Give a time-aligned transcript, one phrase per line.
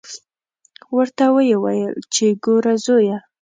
[0.95, 3.17] ورته ویې ویل چې ګوره زویه.